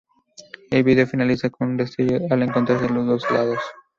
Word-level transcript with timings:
El 0.71 0.81
video 0.83 1.05
finaliza 1.05 1.51
con 1.51 1.67
un 1.69 1.77
destello 1.77 2.21
al 2.31 2.41
encontrarse 2.41 2.89
los 2.89 3.05
dos. 3.05 3.23